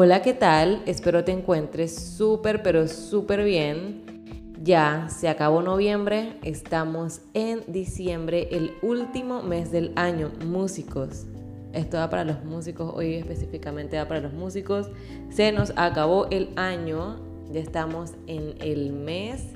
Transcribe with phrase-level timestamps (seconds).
[0.00, 0.80] Hola, ¿qué tal?
[0.86, 4.54] Espero te encuentres súper, pero súper bien.
[4.62, 10.30] Ya se acabó noviembre, estamos en diciembre, el último mes del año.
[10.46, 11.26] Músicos,
[11.72, 14.86] esto va para los músicos, hoy específicamente va para los músicos.
[15.30, 17.16] Se nos acabó el año,
[17.50, 19.46] ya estamos en el mes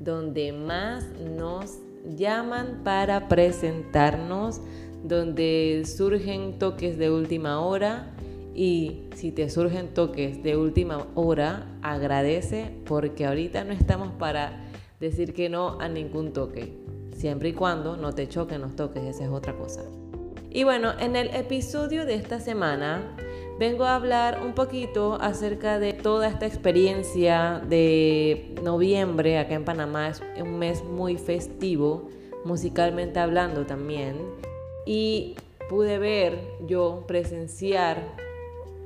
[0.00, 1.78] donde más nos
[2.16, 4.60] llaman para presentarnos,
[5.04, 8.10] donde surgen toques de última hora
[8.54, 14.64] y si te surgen toques de última hora, agradece porque ahorita no estamos para
[15.00, 16.72] decir que no a ningún toque.
[17.16, 19.82] Siempre y cuando no te choquen los toques, esa es otra cosa.
[20.50, 23.16] Y bueno, en el episodio de esta semana
[23.58, 30.10] vengo a hablar un poquito acerca de toda esta experiencia de noviembre acá en Panamá.
[30.10, 32.08] Es un mes muy festivo,
[32.44, 34.16] musicalmente hablando también.
[34.86, 35.34] Y
[35.68, 38.22] pude ver yo presenciar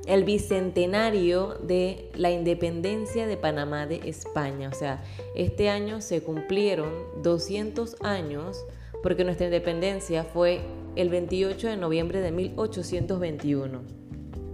[0.09, 4.69] el bicentenario de la independencia de Panamá de España.
[4.69, 5.03] O sea,
[5.35, 8.65] este año se cumplieron 200 años
[9.03, 10.61] porque nuestra independencia fue
[10.95, 13.81] el 28 de noviembre de 1821.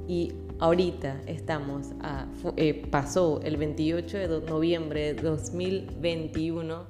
[0.10, 6.84] Y ahorita estamos a, eh, pasó el 28 de noviembre de 2021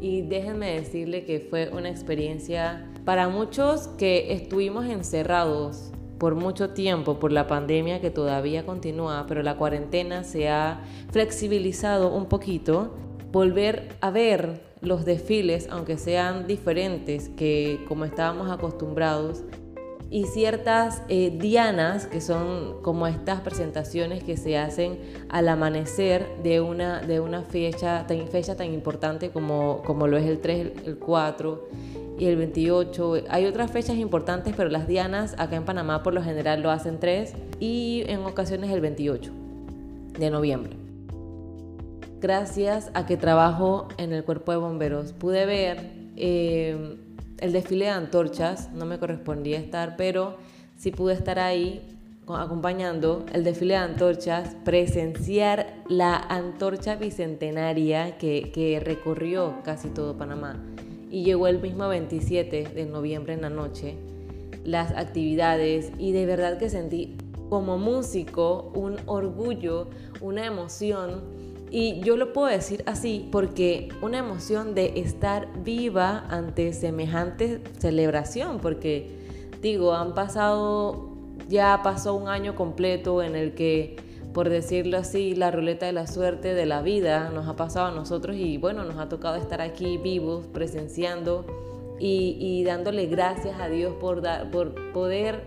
[0.00, 7.18] y déjenme decirle que fue una experiencia para muchos que estuvimos encerrados por mucho tiempo
[7.18, 12.94] por la pandemia que todavía continúa, pero la cuarentena se ha flexibilizado un poquito,
[13.32, 19.44] volver a ver los desfiles, aunque sean diferentes que como estábamos acostumbrados,
[20.10, 26.60] y ciertas eh, dianas, que son como estas presentaciones que se hacen al amanecer de
[26.60, 30.98] una, de una fecha, tan, fecha tan importante como, como lo es el 3, el
[30.98, 31.68] 4
[32.18, 33.22] y el 28.
[33.28, 36.98] Hay otras fechas importantes, pero las dianas acá en Panamá por lo general lo hacen
[36.98, 39.30] 3 y en ocasiones el 28
[40.18, 40.72] de noviembre.
[42.20, 45.78] Gracias a que trabajo en el cuerpo de bomberos, pude ver
[46.16, 46.96] eh,
[47.40, 50.36] el desfile de antorchas, no me correspondía estar, pero
[50.76, 51.82] sí pude estar ahí
[52.28, 60.62] acompañando el desfile de antorchas, presenciar la antorcha bicentenaria que, que recorrió casi todo Panamá.
[61.10, 63.96] Y llegó el mismo 27 de noviembre en la noche.
[64.64, 67.16] Las actividades y de verdad que sentí
[67.48, 69.88] como músico un orgullo,
[70.20, 71.39] una emoción
[71.70, 78.58] y yo lo puedo decir así porque una emoción de estar viva ante semejante celebración
[78.58, 79.10] porque
[79.62, 81.10] digo, han pasado
[81.48, 83.96] ya pasó un año completo en el que
[84.32, 87.90] por decirlo así, la ruleta de la suerte de la vida nos ha pasado a
[87.90, 91.44] nosotros y bueno, nos ha tocado estar aquí vivos, presenciando
[91.98, 95.42] y, dándole gracias a Dios por, por poder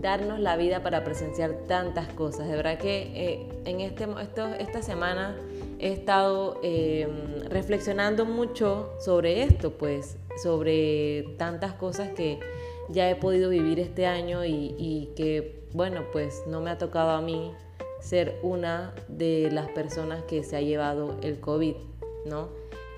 [0.00, 2.48] darnos la vida para presenciar tantas cosas.
[2.48, 4.06] De verdad que eh, en este,
[4.58, 5.36] esta semana
[5.78, 7.08] he estado eh,
[7.48, 12.38] reflexionando mucho sobre esto, pues, sobre tantas cosas que
[12.88, 17.20] ya he podido vivir este año y, que, bueno, pues no me ha tocado a
[17.20, 17.52] mí
[18.00, 21.74] ser una de las personas que se ha llevado el COVID,
[22.26, 22.48] ¿no?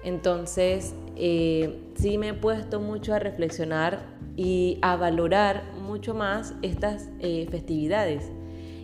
[0.02, 4.00] Entonces, eh, sí me he puesto mucho a reflexionar
[4.36, 8.31] y a valorar mucho más estas eh, festividades.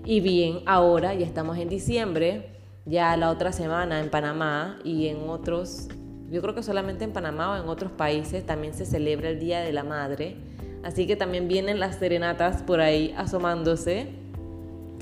[0.05, 2.50] Y bien, ahora ya estamos en diciembre,
[2.87, 5.88] ya la otra semana en Panamá y en otros,
[6.31, 9.60] yo creo que solamente en Panamá o en otros países también se celebra el Día
[9.60, 10.37] de la Madre.
[10.83, 14.09] Así que también vienen las serenatas por ahí asomándose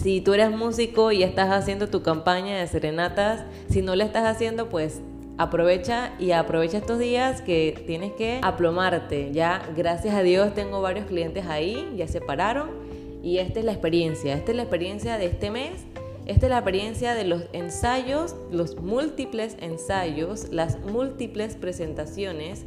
[0.03, 4.27] si tú eres músico y estás haciendo tu campaña de serenatas, si no la estás
[4.27, 5.01] haciendo, pues
[5.39, 9.33] aprovecha y aprovecha estos días que tienes que aplomarte.
[9.33, 12.88] Ya, gracias a Dios, tengo varios clientes ahí, ya se pararon
[13.23, 14.35] y esta es la experiencia.
[14.35, 15.85] Esta es la experiencia de este mes.
[16.27, 22.65] Esta es la experiencia de los ensayos, los múltiples ensayos, las múltiples presentaciones.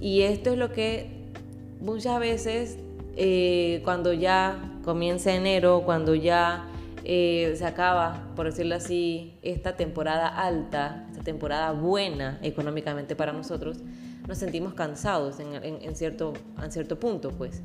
[0.00, 1.10] Y esto es lo que
[1.80, 2.78] muchas veces
[3.16, 6.68] eh, cuando ya comienza enero, cuando ya
[7.04, 13.78] eh, se acaba, por decirlo así, esta temporada alta, esta temporada buena económicamente para nosotros,
[14.28, 17.62] nos sentimos cansados en, cierto, en cierto punto, pues.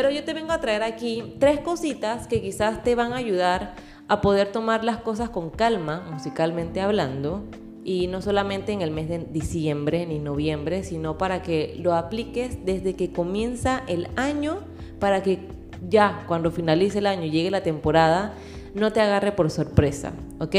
[0.00, 3.74] Pero yo te vengo a traer aquí tres cositas que quizás te van a ayudar
[4.08, 7.44] a poder tomar las cosas con calma, musicalmente hablando,
[7.84, 12.64] y no solamente en el mes de diciembre ni noviembre, sino para que lo apliques
[12.64, 14.60] desde que comienza el año,
[15.00, 15.40] para que
[15.86, 18.32] ya cuando finalice el año llegue la temporada,
[18.72, 20.56] no te agarre por sorpresa, ¿ok?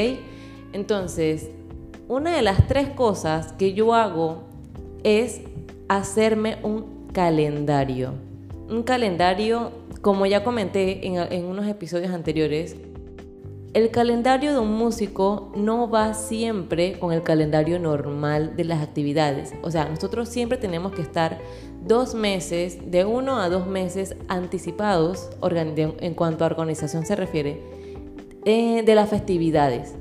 [0.72, 1.50] Entonces,
[2.08, 4.44] una de las tres cosas que yo hago
[5.04, 5.42] es
[5.90, 8.30] hacerme un calendario.
[8.72, 12.78] Un calendario, como ya comenté en, unos episodios anteriores,
[13.74, 19.54] El calendario de un músico no va siempre con el calendario normal de las actividades.
[19.62, 21.40] O sea, nosotros siempre tenemos que estar
[21.86, 27.62] dos meses, de uno a dos meses anticipados en cuanto a organización se refiere,
[28.46, 29.96] eh, de las festividades.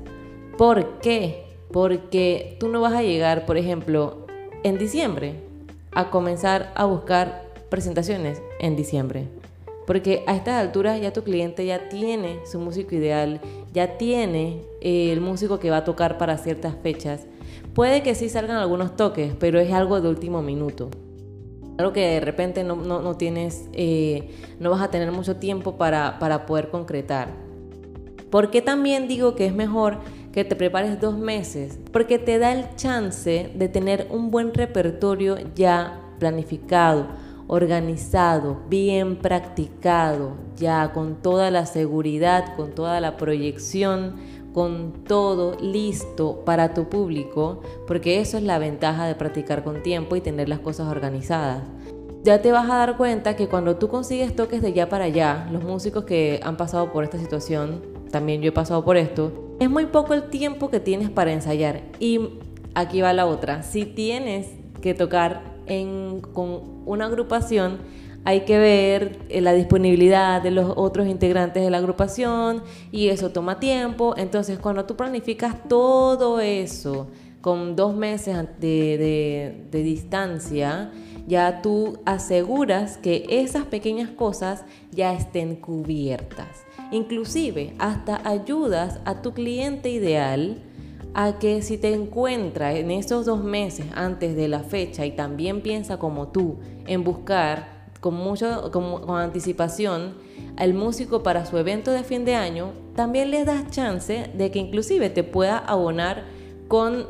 [0.57, 1.43] ¿Por qué?
[1.71, 4.27] Porque tú no vas a llegar, por ejemplo,
[4.63, 5.35] en diciembre
[5.91, 9.27] a comenzar a buscar presentaciones en diciembre.
[9.85, 13.41] Porque a estas alturas ya tu cliente ya tiene su músico ideal,
[13.73, 17.25] ya tiene eh, el músico que va a tocar para ciertas fechas.
[17.73, 20.89] Puede que sí salgan algunos toques, pero es algo de último minuto.
[21.77, 24.29] Algo que de repente no, no, tienes, eh,
[24.59, 27.29] no vas a tener mucho tiempo para, para poder concretar.
[28.29, 29.97] ¿Por qué también digo que es mejor
[30.31, 31.79] que te prepares dos meses?
[31.91, 37.07] Porque te da el chance de tener un buen repertorio ya planificado,
[37.51, 44.15] organizado, bien practicado, ya con toda la seguridad, con toda la proyección,
[44.53, 50.15] con todo listo para tu público, porque eso es la ventaja de practicar con tiempo
[50.15, 51.63] y tener las cosas organizadas.
[52.23, 55.49] Ya te vas a dar cuenta que cuando tú consigues toques de ya para allá,
[55.51, 57.81] los músicos que han pasado por esta situación,
[58.11, 61.81] también yo he pasado por esto, es muy poco el tiempo que tienes para ensayar.
[61.99, 62.29] Y
[62.75, 64.47] aquí va la otra, si tienes
[64.81, 65.50] que tocar
[66.33, 67.79] con una agrupación,
[68.23, 73.31] hay que ver eh, la disponibilidad de los otros integrantes de la agrupación y eso
[73.31, 74.13] toma tiempo.
[74.17, 77.07] Entonces, cuando tú planificas todo eso
[77.41, 80.91] con dos meses de, de distancia,
[81.27, 86.63] ya tú aseguras que esas pequeñas cosas ya estén cubiertas.
[86.91, 90.61] Inclusive, hasta ayudas a tu cliente ideal
[91.13, 95.61] a que si te encuentra en esos dos meses antes de la fecha y también
[95.61, 100.15] piensa como tú en buscar con, mucho, con, anticipación
[100.57, 104.59] al músico para su evento de fin de año, también le das chance de que
[104.59, 106.23] inclusive te pueda abonar
[106.67, 107.05] con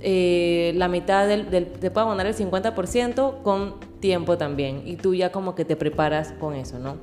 [0.00, 5.32] eh, la mitad del, te pueda abonar el 50% con tiempo también y tú ya
[5.32, 6.98] como que te preparas con eso, ¿no?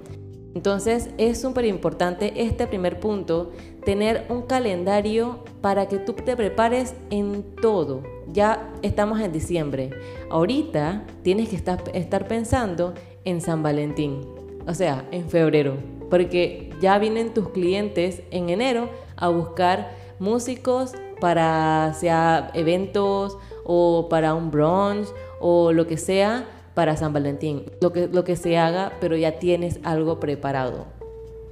[0.53, 3.51] Entonces es súper importante este primer punto,
[3.85, 8.03] tener un calendario para que tú te prepares en todo.
[8.27, 9.91] Ya estamos en diciembre.
[10.29, 12.93] Ahorita tienes que estar, pensando
[13.23, 14.21] en San Valentín,
[14.67, 15.77] o sea, en febrero,
[16.09, 24.33] porque ya vienen tus clientes en enero a buscar músicos para sea eventos o para
[24.33, 25.07] un brunch
[25.39, 26.45] o lo que sea
[26.81, 30.87] para San Valentín, lo que, lo que se haga, pero ya tienes algo preparado.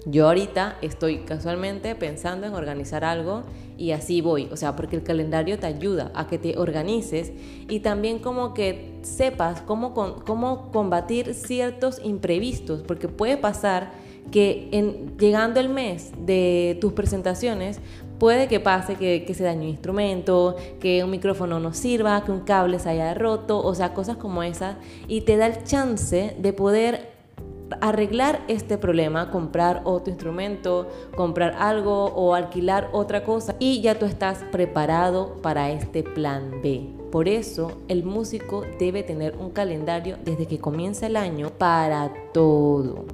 [0.07, 3.43] Yo ahorita estoy casualmente pensando en organizar algo
[3.77, 7.31] y así voy, o sea, porque el calendario te ayuda a que te organices
[7.69, 13.91] y también como que sepas cómo, cómo combatir ciertos imprevistos, porque puede pasar
[14.31, 17.81] que en, llegando el mes de tus presentaciones
[18.19, 22.41] puede que pase que, se dañe un instrumento, que un micrófono no sirva, que un
[22.41, 24.75] cable se haya roto, o sea, cosas como esas,
[25.07, 27.19] y te da el chance de poder
[27.81, 34.05] arreglar este problema, comprar otro instrumento, comprar algo o alquilar otra cosa y ya tú
[34.05, 36.89] estás preparado para este plan B.
[37.11, 43.05] Por eso el músico debe tener un calendario desde que comienza el año para todo.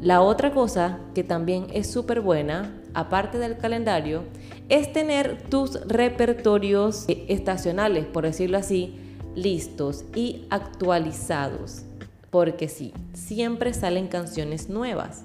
[0.00, 4.24] La otra cosa que también es súper buena, aparte del calendario,
[4.68, 8.96] es tener tus repertorios estacionales, por decirlo así,
[9.34, 11.84] listos y actualizados.
[12.30, 15.24] Porque sí, siempre salen canciones nuevas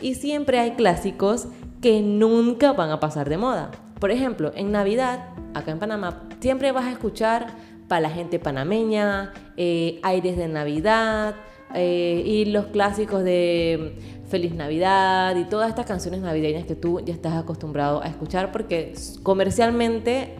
[0.00, 1.48] y siempre hay clásicos
[1.82, 3.72] que nunca van a pasar de moda.
[4.00, 7.48] Por ejemplo, en Navidad, acá en Panamá, siempre vas a escuchar
[7.88, 11.34] para la gente panameña, eh, aires de Navidad,
[11.74, 13.96] eh, y los clásicos de
[14.28, 18.94] Feliz Navidad y todas estas canciones navideñas que tú ya estás acostumbrado a escuchar porque
[19.22, 20.34] comercialmente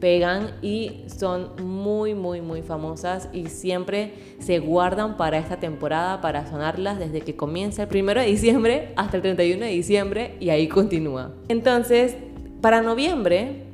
[0.00, 6.48] pegan y son muy muy muy famosas y siempre se guardan para esta temporada para
[6.48, 10.68] sonarlas desde que comienza el primero de diciembre hasta el 31 de diciembre y ahí
[10.68, 11.32] continúa.
[11.48, 12.16] Entonces,
[12.60, 13.68] para noviembre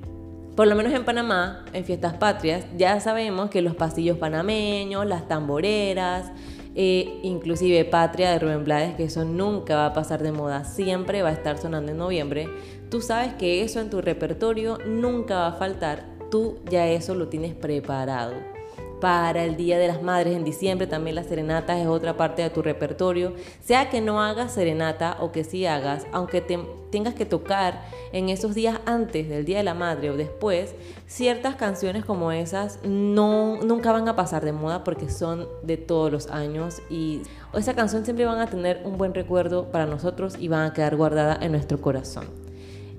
[0.54, 5.26] por lo menos en Panamá, en fiestas patrias, ya sabemos que los pasillos panameños, las
[5.26, 6.30] tamboreras,
[6.75, 11.23] e inclusive Patria de Rubén Blades, que eso nunca va a pasar de moda, siempre
[11.23, 12.49] va a estar sonando en noviembre.
[12.90, 17.28] Tú sabes que eso en tu repertorio nunca va a faltar, tú ya eso lo
[17.28, 18.53] tienes preparado
[19.00, 20.86] para el Día de las Madres en diciembre.
[20.86, 23.34] También las serenatas es otra parte de tu repertorio.
[23.62, 26.58] Sea que no hagas serenata o que sí hagas, aunque te
[26.90, 27.82] tengas que tocar
[28.12, 30.74] en esos días antes del Día de la Madre o después,
[31.08, 36.12] ciertas canciones como esas no, nunca van a pasar de moda porque son de todos
[36.12, 37.22] los años y
[37.52, 40.94] esa canción siempre van a tener un buen recuerdo para nosotros y van a quedar
[40.96, 42.43] guardada en nuestro corazón.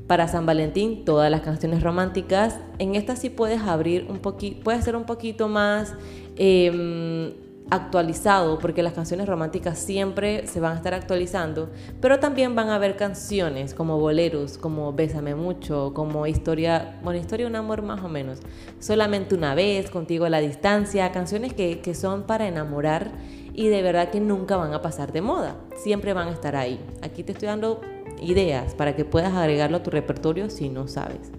[0.08, 2.60] Para San Valentín, todas las canciones románticas.
[2.78, 5.96] En esta sí puedes abrir un poquito, puede ser un poquito más
[6.36, 7.34] em,
[7.70, 11.70] actualizado, porque las canciones románticas siempre se van a estar actualizando,
[12.00, 17.46] pero también van a haber canciones como boleros, como Bésame mucho, como historia, bueno, historia
[17.46, 18.40] de un amor más o menos,
[18.80, 23.12] solamente una vez, contigo a la distancia, canciones que, que son para enamorar
[23.54, 26.80] y de verdad que nunca van a pasar de moda, siempre van a estar ahí.
[27.02, 27.82] Aquí te estoy dando
[28.22, 31.32] ideas para que puedas agregarlo a tu repertorio si no sabes.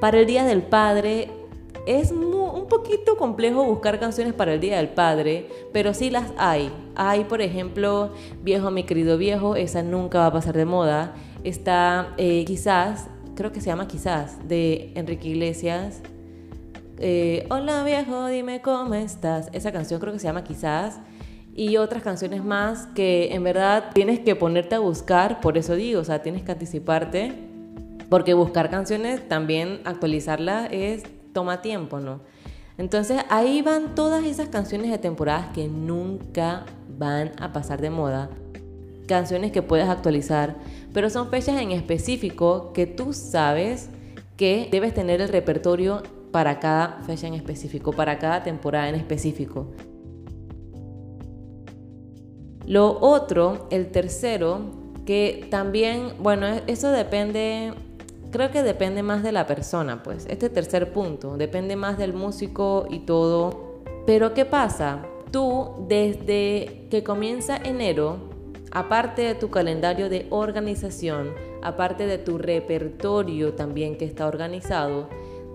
[0.00, 1.30] Para el Día del Padre
[1.86, 6.72] es un poquito complejo buscar canciones para el Día del Padre, pero sí las hay.
[6.94, 8.10] Hay, por ejemplo,
[8.42, 11.14] Viejo, mi querido viejo, esa nunca va a pasar de moda.
[11.44, 16.02] Está eh, quizás, creo que se llama quizás, de Enrique Iglesias.
[16.98, 19.48] Eh, Hola viejo, dime cómo estás.
[19.52, 21.00] Esa canción creo que se llama quizás
[21.54, 26.00] y otras canciones más que en verdad tienes que ponerte a buscar, por eso digo,
[26.00, 27.32] o sea, tienes que anticiparte,
[28.08, 32.20] porque buscar canciones también actualizarlas es toma tiempo, ¿no?
[32.78, 36.64] Entonces ahí van todas esas canciones de temporadas que nunca
[36.98, 38.30] van a pasar de moda,
[39.06, 40.56] canciones que puedes actualizar,
[40.92, 43.90] pero son fechas en específico que tú sabes
[44.36, 49.66] que debes tener el repertorio para cada fecha en específico, para cada temporada en específico.
[52.66, 54.60] Lo otro, el tercero,
[55.04, 57.74] que también, bueno, e-, eso depende,
[58.30, 60.26] creo que depende más de la persona, pues.
[60.28, 63.82] Este tercer punto, depende más del músico y todo.
[64.06, 65.04] Pero ¿qué pasa?
[65.30, 68.30] Tú, desde que comienza enero,
[68.70, 75.08] aparte de tu calendario de organización, aparte de tu repertorio también que está organizado,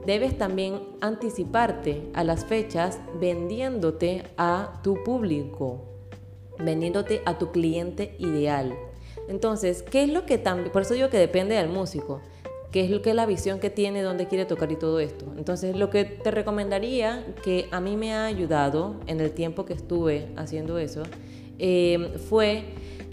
[0.06, 5.97] debes también anticiparte a las fechas vendiéndote a tu público
[6.60, 8.74] vendiéndote a tu cliente ideal.
[9.28, 12.22] Entonces, ¿qué es lo que también, por eso digo que depende del músico,
[12.72, 15.26] qué es lo que es la visión que tiene, dónde quiere tocar y todo esto.
[15.38, 19.74] Entonces, lo que te recomendaría, que a mí me ha ayudado en el tiempo que
[19.74, 21.04] estuve haciendo eso,
[21.60, 22.66] eh, fue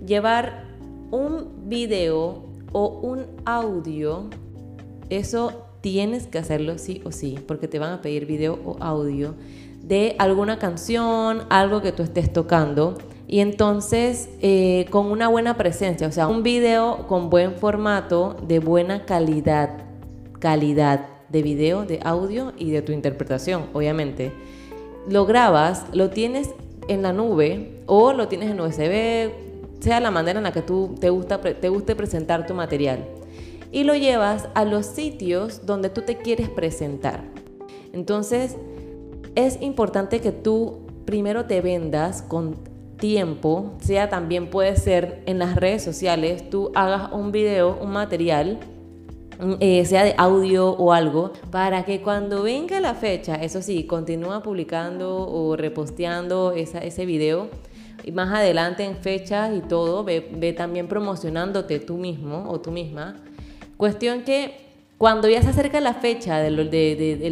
[0.05, 0.65] llevar
[1.11, 4.29] un video o un audio,
[5.09, 9.35] eso tienes que hacerlo sí o sí, porque te van a pedir video o audio
[9.83, 16.07] de alguna canción, algo que tú estés tocando y entonces, eh, con una buena presencia,
[16.07, 19.71] o sea, un video con buen formato, de buena calidad,
[20.41, 24.33] calidad de video, de audio y de tu interpretación, obviamente.
[25.09, 26.51] Lo grabas, lo tienes
[26.89, 29.31] en la nube o lo tienes en USB,
[29.81, 33.07] sea la manera en la que tú te, gusta, te guste presentar tu material.
[33.73, 37.25] Y lo llevas a los sitios donde tú te quieres presentar.
[37.93, 38.57] Entonces,
[39.35, 45.57] es importante que tú primero te vendas con tiempo, sea también puede ser en las
[45.57, 48.59] redes sociales, tú hagas un video, un material,
[49.39, 53.85] mm, eh, sea de audio o algo, para que cuando venga la fecha, eso sí,
[53.85, 57.49] continúa publicando o reposteando ese video.
[58.05, 63.17] Y más adelante en fechas y todo, ve, también promocionándote tú mismo o tú misma.
[63.79, 64.65] Cuestión que
[64.99, 66.59] cuando ya se acerca la fecha del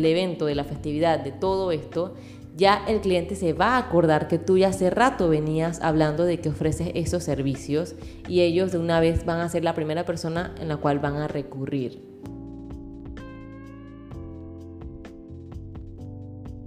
[0.06, 2.14] evento, de la festividad, de todo esto,
[2.54, 6.40] ya el cliente se va a acordar que tú ya hace rato venías hablando de
[6.40, 7.94] que ofreces esos servicios
[8.28, 11.16] y ellos de una vez van a ser la primera persona en la cual van
[11.16, 12.12] a recurrir.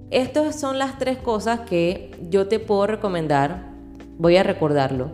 [0.09, 3.71] Estas son las tres cosas que yo te puedo recomendar.
[4.17, 5.11] Voy a recordarlo.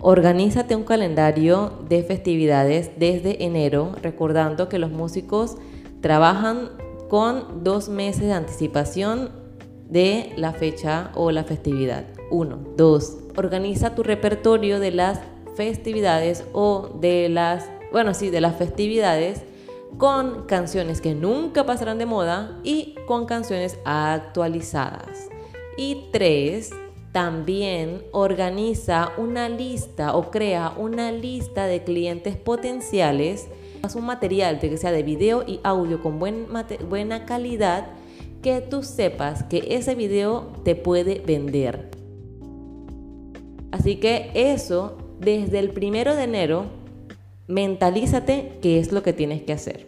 [0.00, 5.56] Organízate un calendario de festividades desde enero, recordando que los músicos
[6.00, 6.70] trabajan
[7.08, 9.39] con dos meses de anticipación
[9.90, 12.04] de la fecha o la festividad.
[12.30, 12.58] Uno.
[12.76, 13.16] Dos.
[13.36, 15.20] Organiza tu repertorio de las
[15.56, 19.42] festividades o de las, bueno, sí, de las festividades
[19.98, 25.28] con canciones que nunca pasarán de moda y con canciones actualizadas.
[25.76, 26.70] Y tres,
[27.12, 33.48] también organiza una lista o crea una lista de clientes potenciales.
[33.82, 37.88] Haz un material que sea de video y audio con buena calidad
[38.42, 41.90] que tú sepas que ese video te puede vender.
[43.70, 46.64] Así que eso, desde el primero de enero,
[47.46, 49.86] mentalízate qué es lo que tienes que hacer.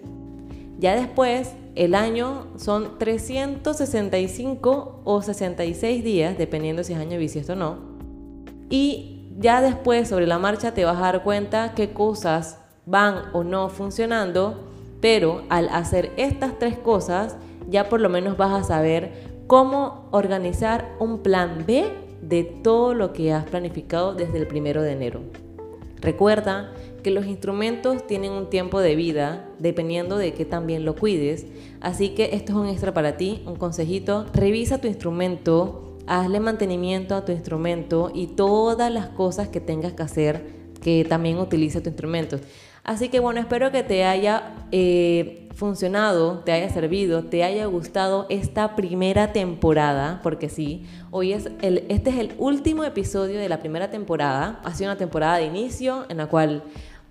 [0.78, 7.56] Ya después, el año son 365 o 66 días, dependiendo si es año bisiesto o
[7.56, 7.78] no.
[8.68, 13.44] Y ya después, sobre la marcha, te vas a dar cuenta qué cosas van o
[13.44, 14.68] no funcionando,
[15.00, 17.37] pero al hacer estas tres cosas,
[17.69, 19.12] ya por lo menos vas a saber
[19.47, 21.85] cómo organizar un plan B
[22.23, 25.21] de todo lo que has planificado desde el primero de enero.
[26.00, 31.47] Recuerda que los instrumentos tienen un tiempo de vida dependiendo de que también lo cuides.
[31.81, 34.26] Así que esto es un extra para ti, un consejito.
[34.33, 40.02] Revisa tu instrumento, hazle mantenimiento a tu instrumento y todas las cosas que tengas que
[40.02, 42.38] hacer que también utilice tu instrumento.
[42.85, 48.26] Así que bueno, espero que te haya eh, funcionado, te haya servido, te haya gustado
[48.28, 53.61] esta primera temporada, porque sí, hoy es el, este es el último episodio de la
[53.61, 54.61] primera temporada.
[54.64, 56.64] Ha sido una temporada de inicio en la cual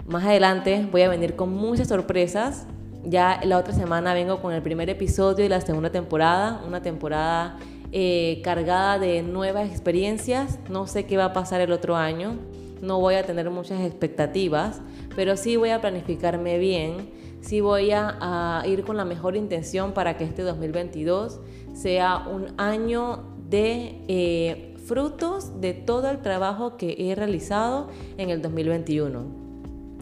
[0.07, 2.65] más adelante voy a venir con muchas sorpresas.
[3.03, 7.57] Ya la otra semana vengo con el primer episodio de la segunda temporada, una temporada
[7.91, 10.60] eh, cargada de nuevas experiencias.
[10.69, 12.36] No sé qué va a pasar el otro año,
[12.81, 14.81] no voy a tener muchas expectativas,
[15.15, 17.10] pero sí voy a planificarme bien,
[17.41, 21.39] sí voy a, ir con la mejor intención para que este 2022
[21.74, 28.41] sea un año de eh, frutos de todo el trabajo que he realizado en el
[28.41, 29.25] 2021.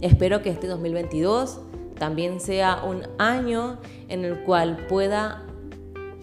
[0.02, 1.60] Espero que este 2022
[1.98, 5.44] también sea un año en el cual pueda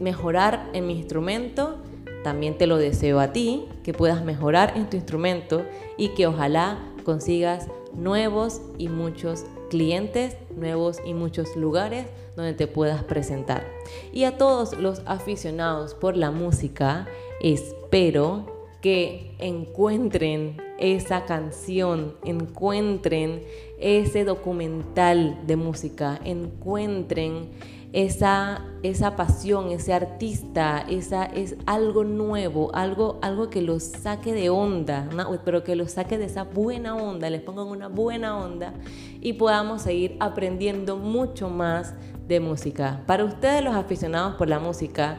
[0.00, 1.76] mejorar en mi instrumento.
[2.24, 5.64] También te lo deseo a ti, que puedas mejorar en tu instrumento
[5.96, 13.02] y que ojalá consigas nuevos y muchos clientes, nuevos y muchos lugares donde te puedas
[13.04, 13.66] presentar.
[14.12, 17.06] Y a todos los aficionados por la música,
[17.40, 18.46] espero
[18.80, 23.42] que encuentren esa canción, encuentren
[23.78, 27.48] ese documental de música, encuentren
[27.96, 34.50] esa, esa pasión, ese artista, esa, es algo nuevo, algo, algo que los saque de
[34.50, 35.08] onda,
[35.46, 38.74] pero que los saque de esa buena onda, les pongan una buena onda
[39.22, 41.94] y podamos seguir aprendiendo mucho más
[42.28, 43.02] de música.
[43.06, 45.16] Para ustedes los aficionados por la música,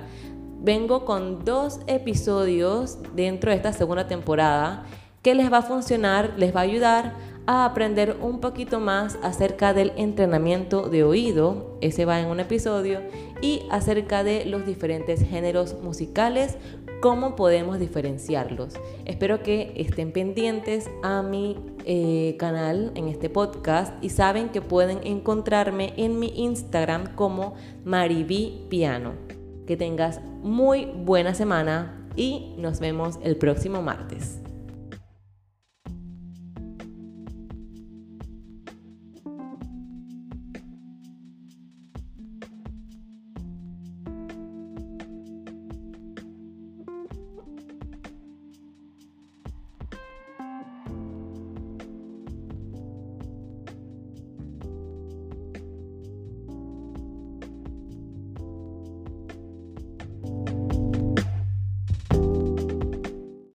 [0.62, 4.86] vengo con dos episodios dentro de esta segunda temporada
[5.24, 7.16] que les va a funcionar, les va a ayudar
[7.48, 13.00] a aprender un poquito más acerca del entrenamiento de oído, ese va en un episodio,
[13.42, 16.58] y acerca de los diferentes géneros musicales,
[17.02, 18.74] cómo podemos diferenciarlos.
[19.06, 25.00] Espero que estén pendientes a mi eh, canal en este podcast y saben que pueden
[25.04, 27.54] encontrarme en mi Instagram como
[27.86, 29.14] Mariví Piano.
[29.66, 34.42] Que tengas muy buena semana y nos vemos el próximo martes.